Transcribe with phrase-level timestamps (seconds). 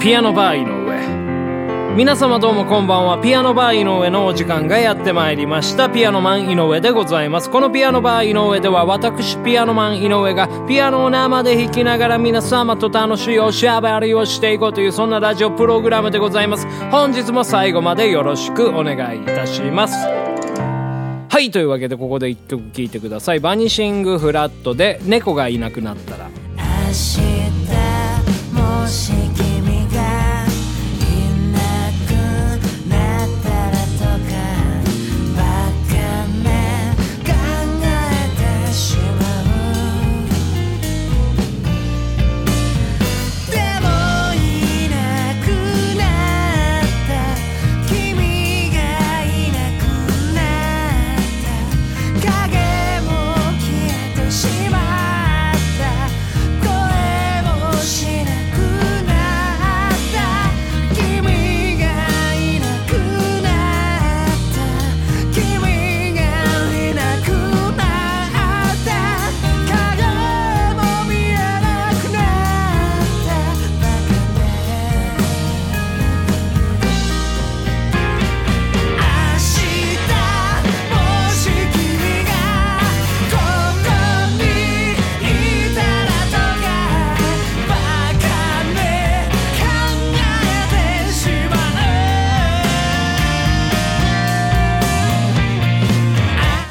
[0.00, 1.96] ピアノバー井上。
[1.96, 3.18] 皆様どうもこんばんは。
[3.20, 5.90] ピアノバー井上のお時間がやってまいりました。
[5.90, 7.50] ピアノマン井上でございます。
[7.50, 16.68] このピアノバー井上では私ピアノマン井上がピアノを生で弾きながら皆様と楽しいおしゃべりをしていこうというそんなラジオプログラムでございます。
[16.92, 19.96] 本日も最後までよろしくお願いいたします。
[20.06, 23.40] はいというわけでここで一曲聴いてください。
[23.40, 26.30] バニシングフラットで猫がいなくなったら。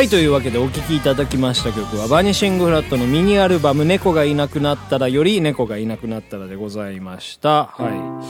[0.00, 7.66] はいというわけでお聴きいただきました曲はバニシングフラットのミニアルバム「猫がいなくなったら」より「猫がいなくなったら」でございました。
[7.66, 8.24] は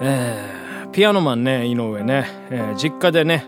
[0.00, 0.04] い。
[0.04, 3.46] えー、ピアノマンね井上ね、えー実家でね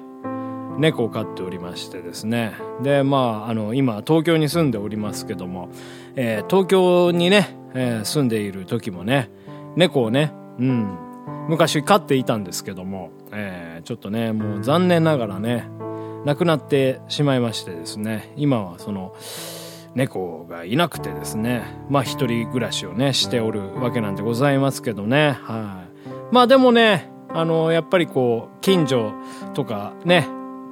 [0.79, 2.55] 猫を飼っておりましてですね。
[2.83, 5.69] でまああの今東京に住んでおりますけども、
[6.17, 9.29] えー東京にね、えー住んでいる時もね
[9.77, 10.97] 猫をねうん
[11.51, 15.69] 昔飼っていたんですけども、えーちょっとねもう残念ながらね
[16.25, 19.15] 亡くなってしまいましてですね今はその
[19.95, 25.85] 猫がいなくてですねまあ一人暮らしをねしておるわけなんでございますけどねは
[26.31, 26.35] い。
[26.35, 29.13] まあでもねあのやっぱりこう近所
[29.55, 30.27] とかね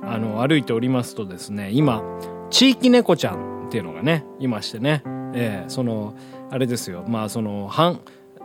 [0.04, 2.02] あの歩いておりますとですね今
[2.50, 5.02] 地域猫ちゃんっていうのがねいましてね
[5.34, 6.14] えーその
[6.50, 7.04] あれですよ。
[7.08, 8.00] まあその繁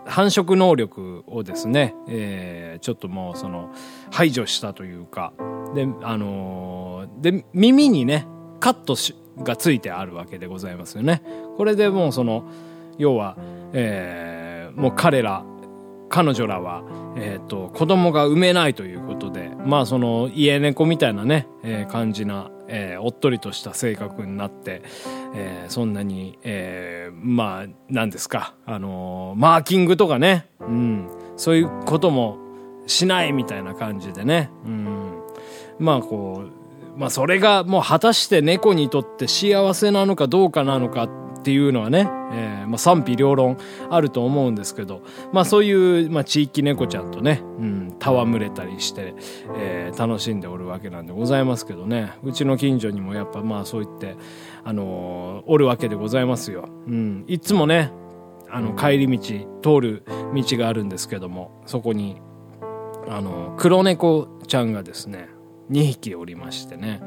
[0.08, 3.74] 繁殖能力をですね、えーちょっともうその
[4.12, 5.34] 排除したというか
[5.74, 8.28] であのーで耳にね
[8.60, 11.24] カットしがついてあるわけでございますよね。
[11.58, 12.44] これでもうその
[12.98, 13.36] 要は、
[13.74, 15.44] えーもう彼ら
[16.10, 16.84] 彼女らは、
[17.18, 24.82] えー、と子供が産めないということでまあその家猫みたいなね、えー感じな、えーおっとりとした性格になって、
[25.36, 32.38] えーそんなに、えーまあ何ですか、あのーマーキングとかね、うん、そういうことも
[32.88, 35.22] しないみたいな感じでね、うん、
[35.80, 36.44] まあこ
[36.96, 43.58] う、まあそれがもう果たして猫にとって幸せなのかどうかなのかっていうのはね、えまあ、賛否両論
[43.90, 45.02] あると思うんですけど、
[45.32, 49.16] まあそういう、まあ、地域猫ちゃんとね、うん、戯れたりして、
[49.56, 54.16] えー楽しんでおるわけなんでございますけどね、うちの近所にもやっぱまあそう言って、
[54.64, 56.70] あのーおるわけでございますよ。
[56.88, 57.92] うん、いつもね、
[58.50, 59.22] あの帰り道、
[59.62, 60.04] 通る
[60.34, 62.22] 道があるんですけども、そこに、
[63.08, 65.30] あの、黒猫ちゃんがですね、
[65.72, 67.02] 2匹おりましてね、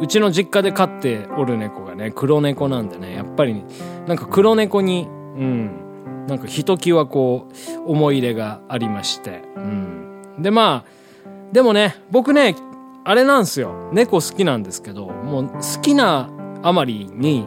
[0.00, 3.62] うちの実家で飼っておる猫がね、黒猫なんでね、やっぱり、
[4.06, 7.48] なんか黒猫に、うん、なんかひときわこ
[7.86, 10.36] う、思い入れがありまして、うん。
[10.38, 12.56] で、まあ、でもね、僕ね、
[13.04, 13.90] あれなんですよ。
[13.92, 16.30] 猫好きなんですけど、もう好きな
[16.62, 17.46] あまりに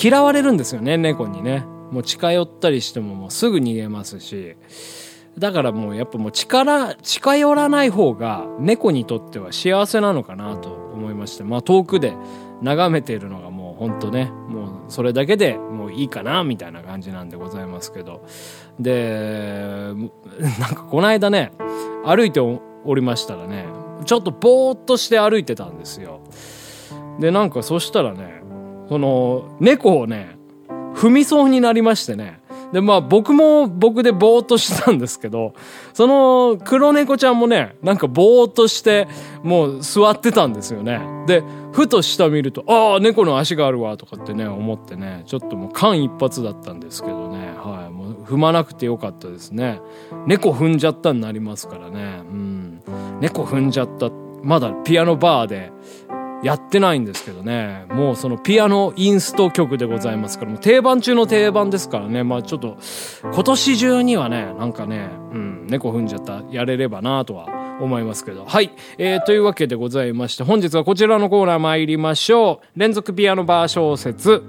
[0.00, 1.64] 嫌われるんですよね、猫にね。
[1.90, 4.56] もう近寄ったりしてももうすぐ逃げますし。
[5.38, 12.14] だからもうやっぱもう力、近寄らない方が猫にとっては幸せなのかなと思いまして、まあ遠くで
[12.62, 18.24] 眺めているのがもうほんとね、もうそれだけでもういいかなみたいな感じなんでございますけど。
[18.80, 19.92] で、
[20.60, 21.52] なんかこの間ね、
[22.04, 22.60] 歩いてお
[22.94, 23.66] りましたらね、
[24.04, 26.20] ちょっとぼーっとして歩いてたんですよ。
[27.18, 28.42] で、なんかそしたらね、
[28.88, 30.36] その猫をね、
[30.94, 32.40] 踏みそうになりましてね。
[32.74, 35.54] で、まあ僕も僕でぼーっとしてたんですけど、
[35.92, 39.06] その黒猫ちゃんもね、なんかぼーっとして、
[39.44, 41.00] もう座ってたんですよね。
[41.28, 49.80] で、ふと下見ると、ああ、猫の足があるわ、とかってね、思ってね、ちょっともう間一髪だったんですけどね、はい、もう踏まなくてよかったですね。
[50.26, 52.80] 猫踏んじゃったになりますからね、うん。
[53.20, 54.10] 猫踏んじゃった、
[54.42, 55.70] まだピアノバーで、
[56.44, 57.86] やってないんですけどね。
[57.88, 62.22] もうそのピアノインスト曲でございますから、もう定番中の定番ですからね。
[62.22, 62.76] まあちょっと、
[63.22, 67.48] 今年中にはね、なんかね、うん、猫踏んじゃった、やれればなとは
[67.80, 68.44] 思いますけど。
[68.44, 68.70] はい。
[68.98, 72.78] えー、というわけでございまして、本日はこちらのコーナー参りましょう。
[72.78, 74.42] 連続ピアノバー小説。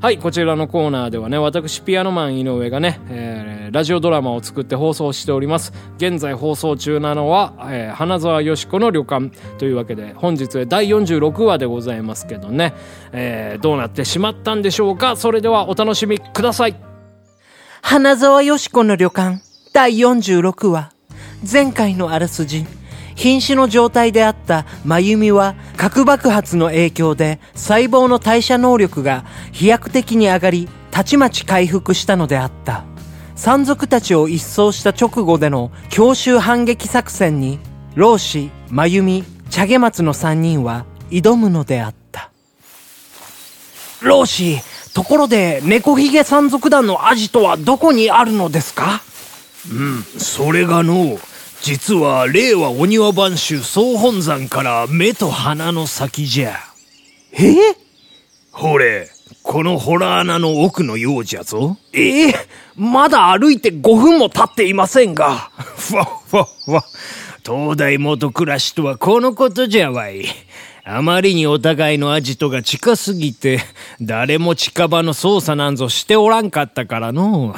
[0.00, 5.74] はい、こちらのコーナーではね、私、ピアノマン井上がね、えーラジオドラマを作って放送しております。
[5.98, 12.74] 現在放送中なのは、えー花沢よし子の旅館というわけで、本日は第46話でございますけどね、
[13.10, 15.16] えーどうなってしまったんでしょうか？
[15.16, 16.76] それではお楽しみください。
[17.82, 19.42] 花沢よし子の旅館
[19.72, 20.92] 第46話
[21.50, 22.64] 前回のあらすじ
[23.18, 32.84] 瀕死の状態であった真由美は核爆発の影響で細胞の代謝能力が飛躍的に上がりたちまち回復したのであった。
[33.34, 37.58] 山賊たちを一掃した直後での強襲反撃作戦に
[37.96, 42.30] 老子真由美茶毛松の3人は挑むのであった。
[44.00, 44.60] 老子
[44.94, 49.00] ところで猫ひげ山賊団のアジトはどこにあるのですか？
[49.72, 51.18] うんそれがの
[51.62, 56.56] 実は令和お庭番衆総本山から目と鼻の先じゃ。
[57.32, 57.52] え？
[57.52, 57.76] え
[58.52, 59.08] ほれ
[59.42, 61.76] このホラー穴の奥のようじゃぞ。
[61.92, 62.28] え？
[62.28, 62.34] え
[62.76, 65.50] まだ歩いて5分も経っていませんが。
[65.76, 66.84] ふ わふわふわ。
[67.44, 70.26] 東大元暮らしとはこのことじゃわい。
[70.84, 73.60] あまりにお互いのアジトが近すぎて
[74.00, 77.54] 誰も近場の捜査なんぞしておらんかったからの。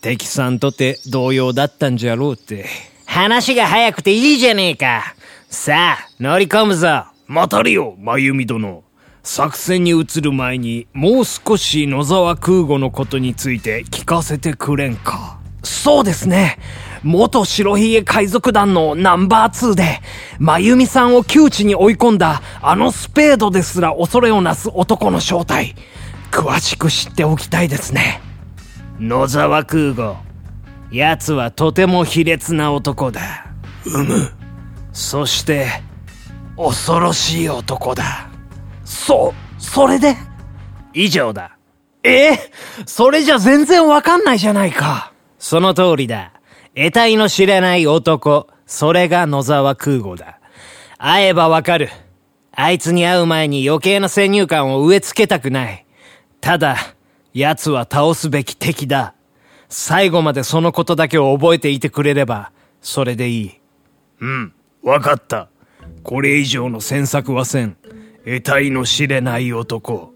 [0.00, 2.66] 敵さんとて同様だったんじゃろうって
[3.10, 5.14] 話が早くていいじゃねえか。
[5.48, 7.06] さあ、乗り込むぞ。
[7.26, 8.84] 待たれよ真由美殿
[9.22, 16.58] 作戦に移る前にもう少し野沢空吾のことについて聞かせてくれんかそうですね。
[17.02, 20.00] 元白ひげ海賊団のナンバー2で、
[20.38, 25.74] 真由美さんを窮地に追い込んだ、あのスペードですら恐れをなす男の正体、
[26.30, 28.20] 詳しく知っておきたいですね。
[29.00, 30.27] 野沢空吾
[30.90, 33.46] 奴はとても卑劣な男だ。
[33.86, 34.30] うむ。
[34.92, 35.68] そして
[36.56, 38.28] 恐ろしい男だ。
[38.84, 40.16] そ、それで？
[40.94, 41.56] 以上だ。
[42.02, 42.32] え？
[42.32, 42.38] え
[42.86, 45.12] それじゃ全然わかんないじゃないか。
[45.38, 46.32] その通りだ。
[46.74, 48.48] 得体の知れない男。
[48.66, 50.40] それが野沢空吾だ。
[50.96, 51.90] 会えばわかる。
[52.52, 55.86] あいつに会う前に余計な先入観を植え付けたくない。
[56.40, 56.76] ただ
[57.34, 59.14] 奴は倒すべき敵だ
[59.68, 63.60] 最後までそのことだけを覚えていてくれればそれでいい。
[64.20, 65.48] うんわかった。
[66.02, 67.76] これ以上の詮索はせん。
[68.24, 70.12] 得体の知れない男。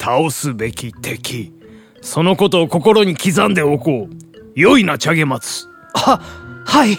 [0.00, 1.52] 倒すべき敵。
[2.00, 4.14] そのことを心に刻んでおこう。
[4.54, 6.18] 良いな茶毛松は、
[6.66, 6.96] はい。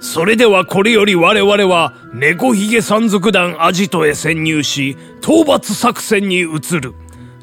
[0.00, 6.94] それではこれより我々は猫ひげ山賊団アジトへ潜入し討伐作戦に移る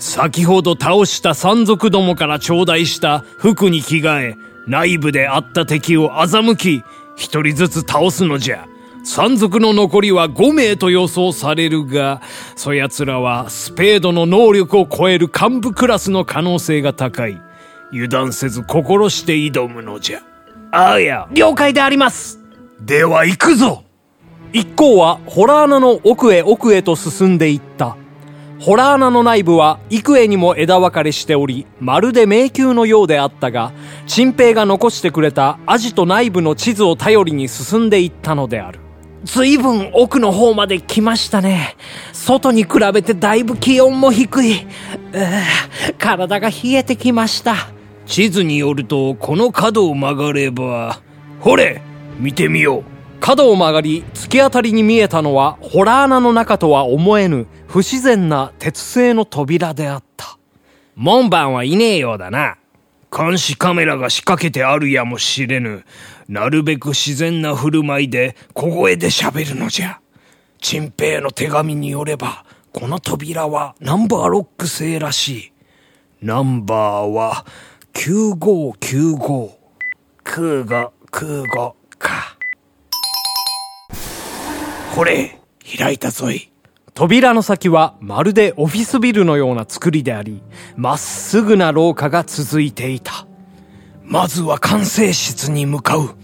[0.05, 6.83] 先ほど倒した山賊どもから頂戴した服に着替え内部であった敵を欺き
[7.15, 8.67] 一人ずつ倒すのじゃ。
[9.05, 12.21] 山賊の残りは5名と予想されるが
[12.57, 17.41] そやつらはスペードの能力を超える幹部クラスの可能性が高い。
[17.94, 20.21] 油断せず心して挑むのじゃ。
[20.71, 21.29] あや。
[21.31, 22.39] 了解であります。
[22.81, 23.85] では行くぞ。
[24.51, 27.95] 一行はホラー穴の奥へ奥へと進んでいった。
[28.63, 33.74] ホラー穴の内部は幾重にも枝分かれしており、まるで迷宮のようであったが、
[34.07, 38.79] 陳平が残してくれたアジト内部の地図を頼りに進んでいったのである。
[39.25, 41.75] ずいぶん奥の方まで来ましたね。
[42.13, 44.65] 外に比べてだいぶ気温も低い。
[45.98, 47.55] 体が冷えてきました。
[48.05, 51.01] 地図によるとこの角を曲がれば
[51.41, 51.82] ほれ
[52.17, 52.93] 見てみよう
[53.24, 60.38] 角を曲がり、突き当たりに見えたのは、ホラー穴の中とは思えぬ、不自然な鉄製の扉であった。
[60.94, 62.58] 門番はいねえようだな。
[63.12, 65.84] 監視カメラが仕掛けてあるやもしれぬ。
[66.27, 70.00] なるべく自然な振る舞いで小声で喋るのじゃ。
[70.60, 75.51] 陳平の手紙によればこの扉はナンバーロック製らしい。
[76.22, 77.44] ナンバーは
[77.96, 79.50] 9595
[80.24, 82.38] 空語空語か。
[84.94, 85.39] これ
[85.75, 86.52] 開いたぞい。
[86.93, 90.43] 扉の先はまるでオフィスビルのような作りであり、
[90.75, 93.25] まっすぐな廊下が続いていた。
[94.03, 96.15] まずは管制室に向かう。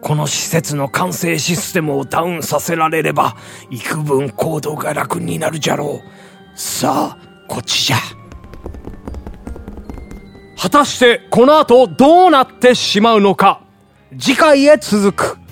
[0.00, 3.36] この施設の管制システムをダウンさせられれば、
[3.70, 6.58] 幾分行動が楽になるじゃろう。
[6.58, 7.96] さあ、こっちじゃ。
[10.58, 13.60] 果たしてこの後どうなってしまうのか
[14.18, 15.45] 次回へ続く。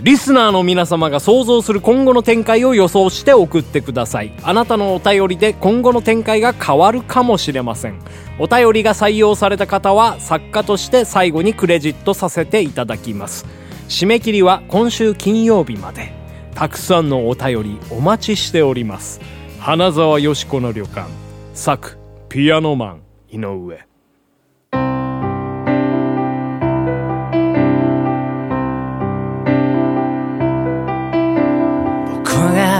[0.00, 4.32] リスナーの皆様が想像する今後の展開を予想して送ってください。
[4.42, 8.00] あなたのお便りで今後の展開が変わるかもしれません。
[8.38, 13.46] お便りが採用された方は作家として最後にクレジットさせていただきます。
[13.88, 16.12] 締め切りは今週金曜日まで。
[16.54, 19.20] たくさんのお便りお待ちしております。
[19.60, 21.08] 花沢よしこの旅館。
[21.54, 23.91] 作、ピアノマン、井上。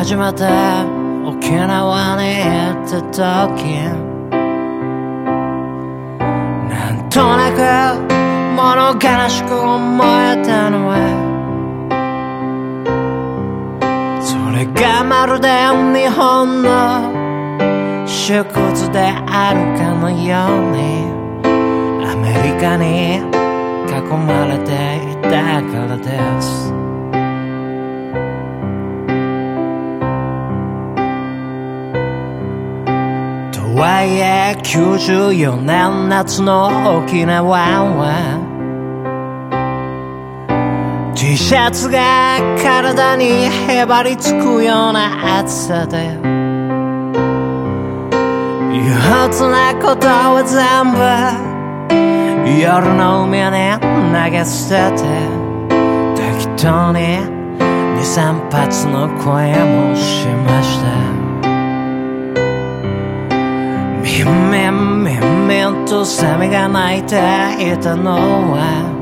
[0.02, 0.84] 僕が始まった
[1.24, 3.00] 沖縄に行った
[3.46, 3.62] 時
[6.68, 7.58] なんとなく
[8.56, 10.98] 物悲しく思えたのは
[14.20, 15.48] それがまるで
[16.00, 16.68] 日本の
[18.08, 21.12] 縮骨であるかのように
[22.04, 23.18] アメリカに
[23.88, 23.92] 囲
[24.26, 24.72] まれて
[25.12, 25.30] いた
[25.62, 26.81] からです。
[34.54, 38.36] 1994年夏の沖縄は
[41.16, 46.18] T シャツが体にへばりつくような暑さで
[48.76, 48.82] 憂
[49.26, 53.80] 鬱なことは全部夜の海に
[54.12, 55.08] 投げ捨てて
[56.14, 57.00] 適当に
[58.02, 61.31] 23発の声もしました。
[64.24, 67.16] みんみんみんとセミが鳴いて
[67.58, 68.14] いたの
[68.52, 68.92] は。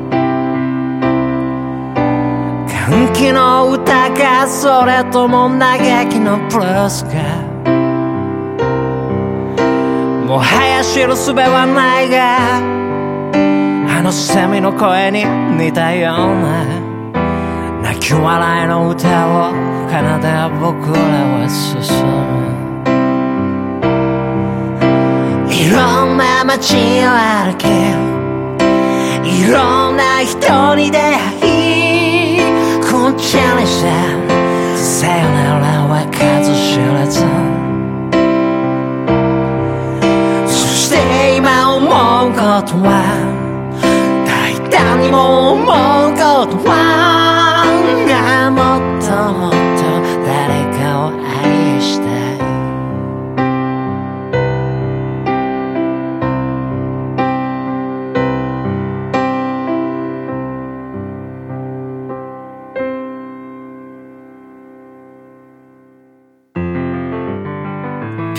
[2.66, 7.10] 歓喜の歌かそれとも嘆きのブルースか。
[10.26, 12.56] もはや知る術はないが
[13.98, 15.26] あのセミの声に
[15.62, 16.64] 似たような。
[17.82, 19.52] 泣き笑いの歌を
[19.86, 21.02] 奏で僕ら
[21.36, 22.39] は進む。
[25.60, 26.78] いろんな街を
[27.10, 27.68] 歩きい
[29.46, 32.40] ろんな人に出会い
[32.90, 33.86] こんちにした
[34.74, 37.20] さよならは数知れず。
[40.50, 40.96] そして
[41.36, 41.88] 今思う
[42.30, 42.88] ことは
[44.24, 45.66] 大胆にも思う
[46.12, 46.99] ことは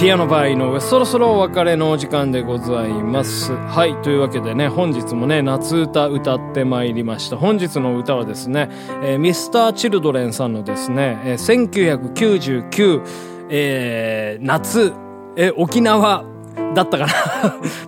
[0.02, 7.38] ピアノバー井上そろそろお別れのお時間でございますはいというわけでね本日もね夏歌歌ってまいりました。
[7.38, 8.70] 本日の歌はですね、
[9.04, 12.10] えー、ミスターチルドレンさんのですね、えー、
[12.72, 13.04] 1999、
[13.52, 14.92] えー、夏
[15.36, 16.26] え沖縄
[16.74, 17.14] だったかな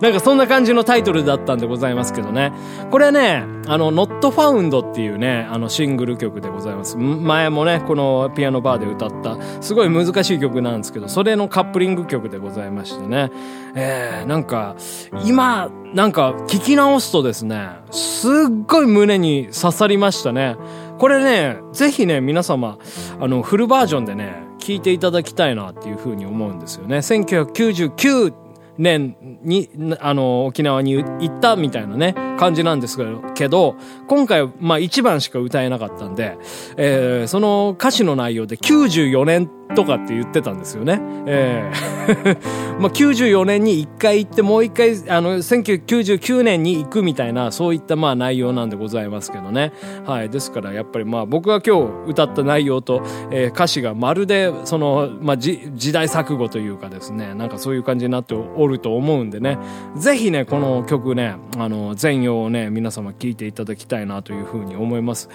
[0.00, 2.52] なんかそんな感じのタイトルだったんでございますけどね。
[2.90, 6.96] これね、あの、Not Found っていうね、あのシングル曲でございます。
[6.96, 13.30] 前もね、このピアノバーで歌った、すごい難しい曲なんですけど、それのカップリング曲でございましてね。
[13.74, 14.76] えー、なんか、
[15.24, 18.30] 今、なんか聞き直すとですね、すっ
[18.66, 20.56] ごい胸に刺さりましたね。
[20.98, 22.78] これね、ぜひね、皆様、
[23.20, 26.98] あの、フルバージョンでね、聞いていただきたいなっていうふうに思うんですよね。
[26.98, 28.43] 1999
[28.78, 32.98] 年に、あの、沖縄に行ったみたいなね、感じなんです
[33.34, 33.76] けど、
[34.08, 36.36] 今回、まあ1番しか歌えなかったんで、
[36.76, 41.00] えー、その歌詞の内容で94年とかって言ってたんですよね。
[41.26, 41.94] えー
[42.78, 44.72] まあ94年に1回行ってもう1
[45.06, 49.72] 回、あの、1999年に行くみたいな、そういったまあ内容なんでございますけどね。
[50.04, 50.28] はい。
[50.28, 59.58] ですからやっぱりまあ僕が今日歌った内容と、えー歌詞がまるで、その、まあじ時代錯誤というかですね、なんかそういう感じになっておると思うんでね、
[59.96, 65.28] ぜひね、この曲ね、あの、全容をね、皆様聴いていただきたいなというふうに思います。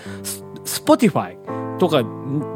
[0.65, 2.03] Spotify とか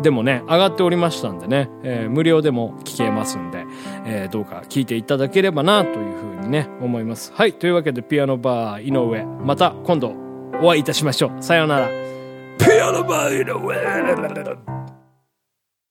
[0.01, 3.65] でもね、上がっておりましたんでね、えー無料でも聞けますんで、
[4.05, 7.31] えーどうか聞いていただければなというふうにね、思います。
[7.33, 10.13] はい、というわけでピアノバー井上、また今度
[10.61, 11.43] お会いいたしましょう。
[11.43, 11.89] さようなら。
[12.59, 14.82] ピアノバー井上